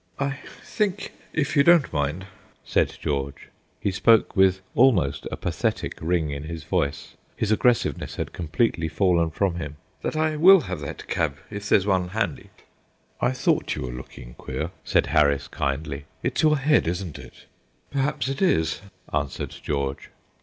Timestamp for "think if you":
0.63-1.63